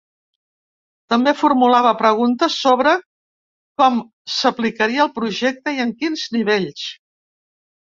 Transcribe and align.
També 1.13 1.33
formulava 1.41 1.91
preguntes 1.99 2.55
sobre 2.63 2.95
com 3.83 4.01
s’aplicaria 4.39 5.05
el 5.07 5.15
projecte 5.21 5.77
i 5.81 5.87
en 5.87 5.95
quins 6.03 6.27
nivells. 6.41 6.91